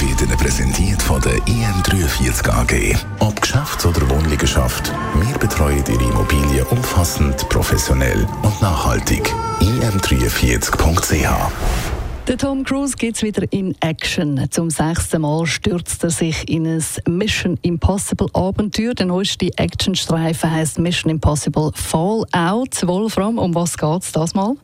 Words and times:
wird 0.00 0.22
Ihnen 0.22 0.36
präsentiert 0.36 1.02
von 1.02 1.20
der 1.20 1.36
IM43 1.46 2.48
AG. 2.48 2.96
Ob 3.20 3.40
Geschäfts- 3.40 3.84
oder 3.86 4.08
Wohnliegenschaft, 4.08 4.92
wir 5.14 5.38
betreuen 5.38 5.84
Ihre 5.88 6.02
Immobilie 6.02 6.64
umfassend, 6.66 7.48
professionell 7.48 8.26
und 8.42 8.62
nachhaltig. 8.62 9.32
im43.ch 9.60 11.52
der 12.28 12.38
Tom 12.38 12.62
Cruise 12.62 12.94
geht 12.96 13.20
wieder 13.24 13.42
in 13.50 13.74
Action. 13.80 14.46
Zum 14.50 14.70
sechsten 14.70 15.22
Mal 15.22 15.44
stürzt 15.44 16.04
er 16.04 16.10
sich 16.10 16.48
in 16.48 16.68
ein 16.68 16.84
Mission 17.08 17.58
Impossible 17.62 18.28
Abenteuer. 18.32 18.94
Der 18.94 19.06
neueste 19.06 19.50
Actionstreifen 19.56 20.48
heißt 20.48 20.78
Mission 20.78 21.10
Impossible 21.10 21.72
Fallout. 21.74 22.86
Wolfram, 22.86 23.38
um 23.38 23.52
was 23.56 23.76
geht's 23.76 24.12
das 24.12 24.34
mal? 24.34 24.54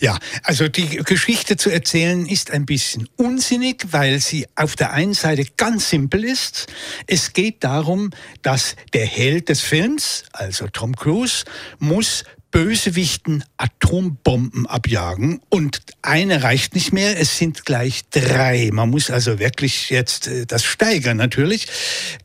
Ja, 0.00 0.18
also 0.42 0.68
die 0.68 0.96
Geschichte 0.96 1.56
zu 1.56 1.70
erzählen 1.70 2.26
ist 2.26 2.50
ein 2.50 2.66
bisschen 2.66 3.08
unsinnig, 3.16 3.86
weil 3.90 4.20
sie 4.20 4.46
auf 4.56 4.76
der 4.76 4.92
einen 4.92 5.14
Seite 5.14 5.44
ganz 5.56 5.90
simpel 5.90 6.24
ist. 6.24 6.66
Es 7.06 7.32
geht 7.32 7.62
darum, 7.62 8.10
dass 8.42 8.76
der 8.92 9.06
Held 9.06 9.48
des 9.48 9.60
Films, 9.60 10.24
also 10.32 10.66
Tom 10.68 10.96
Cruise, 10.96 11.44
muss 11.78 12.24
Bösewichten 12.50 13.44
Atombomben 13.58 14.66
abjagen 14.66 15.40
und 15.50 15.82
eine 16.02 16.42
reicht 16.42 16.74
nicht 16.74 16.92
mehr, 16.92 17.18
es 17.20 17.38
sind 17.38 17.64
gleich 17.64 18.02
drei. 18.10 18.70
Man 18.72 18.90
muss 18.90 19.08
also 19.08 19.38
wirklich 19.38 19.90
jetzt 19.90 20.26
äh, 20.26 20.46
das 20.46 20.64
steigern 20.64 21.16
natürlich. 21.16 21.68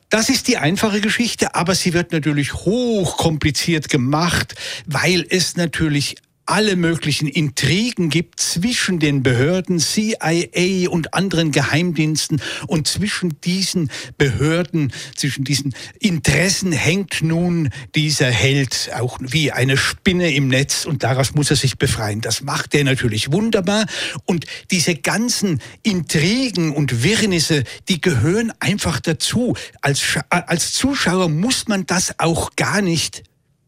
Das 0.09 0.29
ist 0.29 0.47
die 0.47 0.57
einfache 0.57 1.01
Geschichte, 1.01 1.53
aber 1.53 1.75
sie 1.75 1.93
wird 1.93 2.11
natürlich 2.11 2.53
hochkompliziert 2.53 3.89
gemacht, 3.89 4.55
weil 4.85 5.25
es 5.29 5.57
natürlich 5.57 6.15
alle 6.45 6.75
möglichen 6.75 7.27
Intrigen 7.27 8.09
gibt 8.09 8.39
zwischen 8.39 8.99
den 8.99 9.23
Behörden, 9.23 9.79
CIA 9.79 10.89
und 10.89 11.13
anderen 11.13 11.51
Geheimdiensten 11.51 12.41
und 12.67 12.87
zwischen 12.87 13.39
diesen 13.41 13.89
Behörden, 14.17 14.93
zwischen 15.15 15.43
diesen 15.43 15.73
Interessen 15.99 16.71
hängt 16.71 17.21
nun 17.21 17.69
dieser 17.95 18.29
Held 18.29 18.91
auch 18.95 19.17
wie 19.21 19.51
eine 19.51 19.77
Spinne 19.77 20.33
im 20.33 20.47
Netz 20.47 20.85
und 20.85 21.03
daraus 21.03 21.33
muss 21.33 21.49
er 21.49 21.55
sich 21.55 21.77
befreien. 21.77 22.21
Das 22.21 22.41
macht 22.41 22.75
er 22.75 22.83
natürlich 22.83 23.31
wunderbar 23.31 23.85
und 24.25 24.45
diese 24.71 24.95
ganzen 24.95 25.61
Intrigen 25.83 26.71
und 26.71 27.03
Wirrnisse, 27.03 27.63
die 27.89 28.01
gehören 28.01 28.53
einfach 28.59 28.99
dazu. 28.99 29.55
Als, 29.81 30.01
als 30.29 30.73
Zuschauer 30.73 31.29
muss 31.29 31.67
man 31.67 31.85
das 31.85 32.19
auch 32.19 32.55
gar 32.55 32.81
nicht 32.81 33.23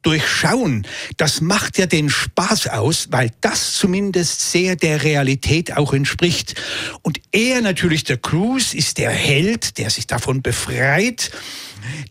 durchschauen, 0.07 0.87
das 1.17 1.41
macht 1.41 1.77
ja 1.77 1.85
den 1.85 2.09
Spaß 2.09 2.67
aus, 2.67 3.07
weil 3.11 3.29
das 3.41 3.73
zumindest 3.73 4.51
sehr 4.51 4.77
der 4.77 5.03
Realität 5.03 5.75
auch 5.75 5.93
entspricht. 5.93 6.55
Und 7.01 7.19
er 7.33 7.59
natürlich, 7.59 8.05
der 8.05 8.15
Cruz, 8.15 8.73
ist 8.73 8.99
der 8.99 9.11
Held, 9.11 9.77
der 9.77 9.89
sich 9.89 10.07
davon 10.07 10.41
befreit, 10.41 11.31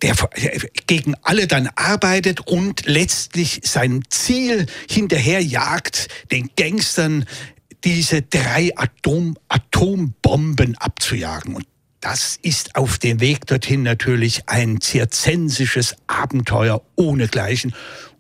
der 0.03 0.15
gegen 0.87 1.15
alle 1.23 1.47
dann 1.47 1.71
arbeitet 1.75 2.41
und 2.41 2.85
letztlich 2.85 3.63
seinem 3.65 4.03
Ziel 4.11 4.67
hinterherjagt, 4.91 6.09
den 6.31 6.51
Gangstern 6.55 7.25
diese 7.83 8.21
drei 8.21 8.73
Atom, 8.77 9.39
Atombomben 9.49 10.77
abzujagen. 10.77 11.55
Und 11.55 11.67
das 12.09 12.39
ist 12.41 12.77
auf 12.77 12.99
dem 12.99 13.19
Weg 13.19 13.47
dorthin 13.47 13.83
natürlich 13.83 14.45
ein 14.47 14.81
zirzensisches 14.81 15.97
Abenteuer 16.07 16.81
ohnegleichen 16.95 17.75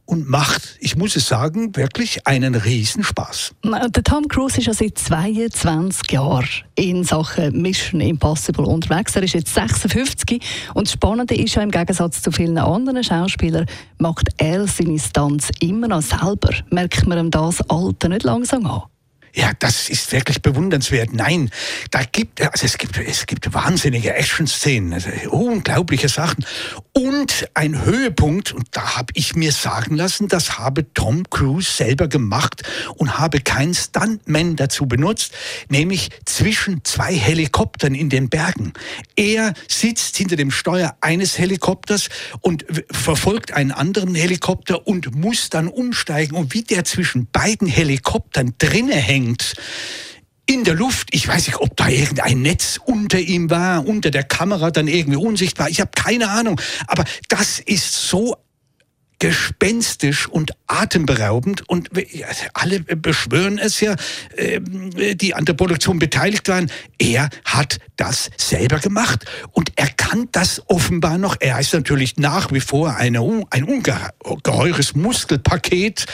und 0.06 0.28
macht, 0.28 0.76
ich 0.80 0.96
muss 0.96 1.14
es 1.14 1.28
sagen, 1.28 1.76
wirklich 1.76 2.26
einen 2.26 2.56
Riesenspaß. 2.56 3.54
Der 3.64 4.02
Tom 4.02 4.26
Cruise 4.26 4.58
ist 4.58 4.66
ja 4.66 4.74
seit 4.74 4.98
22 4.98 6.10
Jahren 6.10 6.48
in 6.74 7.04
Sachen 7.04 7.62
Mission 7.62 8.00
Impossible 8.00 8.64
unterwegs. 8.64 9.14
Er 9.14 9.22
ist 9.22 9.34
jetzt 9.34 9.54
56 9.54 10.40
und 10.74 10.88
das 10.88 10.94
Spannende 10.94 11.36
ist 11.36 11.54
ja 11.54 11.62
im 11.62 11.70
Gegensatz 11.70 12.22
zu 12.22 12.32
vielen 12.32 12.58
anderen 12.58 13.04
Schauspielern, 13.04 13.66
macht 13.98 14.30
er 14.38 14.66
seine 14.66 14.98
Stunts 14.98 15.50
immer 15.60 15.86
noch 15.86 16.02
selber. 16.02 16.52
Merkt 16.70 17.06
man 17.06 17.18
ihm 17.18 17.30
das 17.30 17.60
Alter 17.70 18.08
nicht 18.08 18.24
langsam 18.24 18.66
an? 18.66 18.82
Ja, 19.38 19.52
das 19.58 19.90
ist 19.90 20.12
wirklich 20.12 20.40
bewundernswert. 20.40 21.12
Nein, 21.12 21.50
da 21.90 22.04
gibt 22.10 22.40
also 22.40 22.64
es 22.64 22.78
gibt 22.78 22.96
es 22.96 23.26
gibt 23.26 23.52
wahnsinnige 23.52 24.14
Action-Szenen, 24.14 24.94
also 24.94 25.10
unglaubliche 25.28 26.08
Sachen 26.08 26.46
und 26.94 27.46
ein 27.52 27.84
Höhepunkt 27.84 28.52
und 28.52 28.68
da 28.70 28.96
habe 28.96 29.12
ich 29.12 29.36
mir 29.36 29.52
sagen 29.52 29.94
lassen, 29.94 30.28
das 30.28 30.58
habe 30.58 30.90
Tom 30.94 31.28
Cruise 31.28 31.70
selber 31.70 32.08
gemacht 32.08 32.62
und 32.94 33.18
habe 33.18 33.40
keinen 33.40 33.74
Stuntman 33.74 34.56
dazu 34.56 34.86
benutzt, 34.86 35.34
nämlich 35.68 36.08
zwischen 36.24 36.82
zwei 36.84 37.14
Helikoptern 37.14 37.94
in 37.94 38.08
den 38.08 38.30
Bergen. 38.30 38.72
Er 39.16 39.52
sitzt 39.68 40.16
hinter 40.16 40.36
dem 40.36 40.50
Steuer 40.50 40.96
eines 41.02 41.36
Helikopters 41.36 42.08
und 42.40 42.64
verfolgt 42.90 43.52
einen 43.52 43.72
anderen 43.72 44.14
Helikopter 44.14 44.86
und 44.86 45.14
muss 45.14 45.50
dann 45.50 45.68
umsteigen 45.68 46.36
und 46.36 46.54
wie 46.54 46.62
der 46.62 46.84
zwischen 46.84 47.26
beiden 47.30 47.68
Helikoptern 47.68 48.54
drinne 48.56 48.94
hängt 48.94 49.25
hängt 49.26 49.54
in 50.48 50.62
der 50.62 50.74
Luft. 50.74 51.08
Ich 51.10 51.26
weiß 51.26 51.48
nicht, 51.48 51.60
ob 51.60 51.76
da 51.76 51.88
irgendein 51.88 52.42
Netz 52.42 52.78
unter 52.84 53.18
ihm 53.18 53.50
war, 53.50 53.84
unter 53.84 54.12
der 54.12 54.22
Kamera 54.22 54.70
dann 54.70 54.86
irgendwie 54.86 55.16
unsichtbar. 55.16 55.68
Ich 55.68 55.80
habe 55.80 55.90
keine 55.94 56.30
Ahnung. 56.30 56.60
Aber 56.86 57.04
das 57.28 57.58
ist 57.58 58.08
so 58.08 58.36
gespenstisch 59.18 60.28
und 60.28 60.52
atemberaubend 60.66 61.68
und 61.68 61.90
alle 62.52 62.80
beschwören 62.80 63.58
es 63.58 63.80
ja, 63.80 63.94
ähm, 64.36 64.90
die 64.90 65.34
an 65.34 65.44
der 65.44 65.54
Produktion 65.54 65.98
beteiligt 65.98 66.48
waren. 66.48 66.70
Er 66.98 67.30
hat 67.44 67.78
das 67.96 68.30
selber 68.36 68.78
gemacht 68.78 69.24
und 69.52 69.72
er 69.76 69.88
kann 69.88 70.28
das 70.32 70.62
offenbar 70.66 71.16
noch. 71.18 71.36
Er 71.40 71.58
ist 71.58 71.72
natürlich 71.72 72.16
nach 72.18 72.52
wie 72.52 72.60
vor 72.60 72.96
eine, 72.96 73.20
ein 73.50 73.64
ungeheures 73.64 74.94
Muskelpaket. 74.94 76.06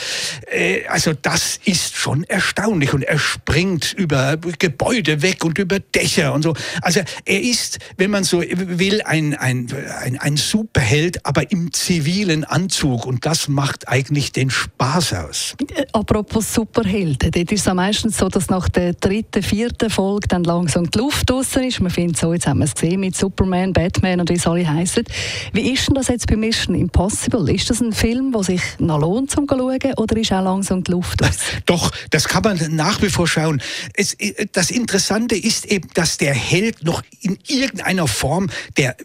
Äh, 0.51 0.87
also 0.87 1.13
das 1.13 1.59
ist 1.65 1.97
schon 1.97 2.25
erstaunlich 2.25 2.95
und 2.95 3.03
er 3.03 3.19
springt 3.19 3.93
über 3.95 4.37
Gebäude 4.59 5.23
weg 5.23 5.45
und 5.45 5.59
über 5.59 5.81
Dächer 5.81 6.33
und 6.35 6.43
so. 6.43 6.55
Also 6.83 7.01
er 7.25 7.41
ist, 7.41 7.79
wenn 7.97 8.11
man 8.11 8.23
so 8.23 8.43
will, 8.43 9.03
ein, 9.03 9.35
ein, 9.35 9.67
ein, 10.01 10.19
ein 10.19 10.37
Superheld, 10.37 11.27
aber 11.27 11.51
im 11.51 11.73
zivilen 11.73 12.45
Anzug 12.45 12.92
Zug. 12.93 13.07
Und 13.07 13.25
das 13.27 13.49
macht 13.49 13.89
eigentlich 13.89 14.33
den 14.33 14.51
Spaß 14.51 15.15
aus. 15.15 15.57
Apropos 15.93 16.53
Superhelden, 16.55 17.31
dort 17.31 17.53
ist 17.53 17.61
es 17.61 17.67
ja 17.67 17.75
meistens 17.75 18.19
so, 18.19 18.29
dass 18.29 18.49
nach 18.49 18.69
der 18.69 18.95
dritten, 18.95 19.43
vierten 19.43 19.91
Folge 19.91 20.29
dann 20.29 20.45
langsam 20.45 20.91
die 20.91 20.99
Luft 20.99 21.31
draußen 21.31 21.63
ist. 21.65 21.81
Man 21.81 21.91
findet 21.91 22.19
so, 22.19 22.33
jetzt 22.33 22.47
haben 22.47 22.59
wir 22.59 22.65
es 22.65 22.75
gesehen 22.75 23.01
mit 23.01 23.17
Superman, 23.17 23.73
Batman 23.73 24.21
und 24.21 24.29
wie 24.29 24.35
es 24.35 24.47
alle 24.47 24.69
heißen. 24.69 25.05
Wie 25.53 25.73
ist 25.73 25.89
denn 25.89 25.95
das 25.95 26.09
jetzt 26.09 26.27
bei 26.27 26.37
Mission 26.37 26.75
Impossible? 26.75 27.51
Ist 27.51 27.71
das 27.71 27.81
ein 27.81 27.93
Film, 27.93 28.33
der 28.33 28.43
sich 28.43 28.63
noch 28.79 29.01
lohnt 29.01 29.31
zum 29.31 29.47
schauen 29.49 29.79
oder 29.97 30.17
ist 30.17 30.33
auch 30.33 30.43
langsam 30.43 30.85
die 30.85 30.91
Luft 30.91 31.23
aus? 31.25 31.39
Doch, 31.67 31.91
das 32.11 32.29
kann 32.29 32.43
man 32.43 32.59
nach 32.75 33.01
wie 33.03 33.09
vor 33.09 33.27
schauen. 33.27 33.63
Es, 33.95 34.17
das 34.53 34.71
Interessante 34.71 35.37
ist 35.37 35.67
eben, 35.67 35.89
dass 35.95 36.19
der 36.19 36.35
Held 36.35 36.85
noch 36.85 37.03
in 37.21 37.39
irgendeiner 37.47 38.07
Form 38.07 38.51
der 38.77 38.97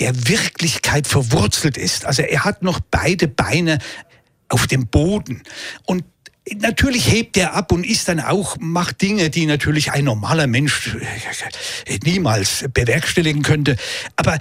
der 0.00 0.28
Wirklichkeit 0.28 1.06
verwurzelt 1.06 1.76
ist. 1.76 2.04
Also 2.04 2.22
er 2.22 2.44
hat 2.44 2.62
noch 2.62 2.80
beide 2.90 3.28
Beine 3.28 3.78
auf 4.48 4.66
dem 4.66 4.86
Boden. 4.86 5.42
Und 5.84 6.04
Natürlich 6.56 7.10
hebt 7.10 7.36
er 7.36 7.54
ab 7.54 7.72
und 7.72 7.84
ist 7.84 8.08
dann 8.08 8.20
auch, 8.20 8.56
macht 8.58 9.02
Dinge, 9.02 9.30
die 9.30 9.46
natürlich 9.46 9.92
ein 9.92 10.04
normaler 10.04 10.46
Mensch 10.46 10.96
niemals 12.04 12.64
bewerkstelligen 12.72 13.42
könnte. 13.42 13.76
Aber 14.16 14.38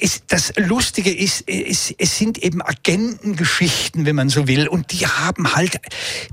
es, 0.00 0.22
das 0.26 0.52
Lustige 0.56 1.14
ist, 1.14 1.44
es, 1.46 1.94
es 1.96 2.18
sind 2.18 2.38
eben 2.38 2.62
Agentengeschichten, 2.62 4.06
wenn 4.06 4.16
man 4.16 4.28
so 4.28 4.46
will. 4.46 4.68
Und 4.68 4.92
die 4.92 5.06
haben 5.06 5.54
halt, 5.54 5.80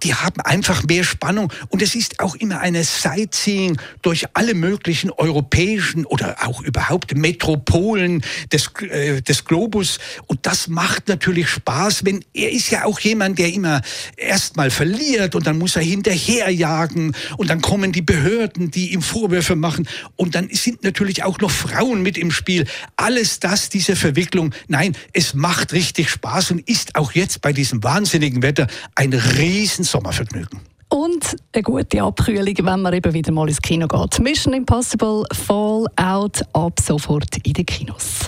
die 0.04 0.14
haben 0.14 0.42
einfach 0.42 0.84
mehr 0.84 1.04
Spannung. 1.04 1.52
Und 1.70 1.82
es 1.82 1.96
ist 1.96 2.20
auch 2.20 2.36
immer 2.36 2.60
eine 2.60 2.84
Sightseeing 2.84 3.80
durch 4.02 4.26
alle 4.34 4.54
möglichen 4.54 5.12
europäischen 5.12 6.06
oder 6.06 6.38
auch 6.46 6.62
überhaupt 6.62 7.16
Metropolen 7.16 8.24
des, 8.52 8.72
äh, 8.82 9.22
des 9.22 9.46
Globus. 9.46 10.00
Und 10.28 10.46
das 10.46 10.68
macht 10.68 11.08
natürlich 11.08 11.50
Spaß, 11.50 12.06
wenn 12.06 12.24
er 12.34 12.52
ist 12.52 12.72
ja 12.72 12.86
auch 12.86 13.00
jemand, 13.00 13.40
der 13.40 13.52
immer 13.54 13.82
erstmal 14.18 14.65
mal 14.66 14.72
verliert 14.72 15.36
und 15.36 15.46
dann 15.46 15.60
muss 15.60 15.76
er 15.76 15.84
hinterherjagen 15.84 17.16
und 17.38 17.50
dann 17.50 17.62
kommen 17.62 17.92
die 17.92 18.02
Behörden, 18.02 18.72
die 18.72 18.94
ihm 18.94 19.02
Vorwürfe 19.04 19.56
machen 19.56 19.88
und 20.16 20.34
dann 20.34 20.50
sind 20.52 20.84
natürlich 20.84 21.24
auch 21.24 21.40
noch 21.40 21.52
Frauen 21.52 22.02
mit 22.02 22.18
im 22.18 22.32
Spiel. 22.32 22.66
Alles 22.96 23.40
das, 23.40 23.70
diese 23.70 23.96
Verwicklung, 23.96 24.54
nein, 24.68 24.96
es 25.14 25.36
macht 25.36 25.74
richtig 25.74 26.10
Spaß 26.10 26.52
und 26.52 26.68
ist 26.68 26.96
auch 26.96 27.12
jetzt 27.12 27.42
bei 27.42 27.54
diesem 27.54 27.84
wahnsinnigen 27.84 28.42
Wetter 28.42 28.66
ein 28.96 29.14
riesen 29.14 29.86
Sommervergnügen. 29.86 30.60
und 30.90 31.36
eine 31.54 31.64
gute 31.64 32.02
Abkühlung, 32.02 32.56
wenn 32.64 32.82
man 32.82 32.94
eben 32.94 33.14
wieder 33.14 33.32
mal 33.32 33.48
ins 33.48 33.62
Kino 33.62 33.88
geht. 33.88 34.20
Mission 34.20 34.54
Impossible 34.54 35.24
Fallout 35.32 36.42
ab 36.54 36.80
sofort 36.80 37.38
in 37.44 37.54
den 37.54 37.66
Kinos. 37.66 38.28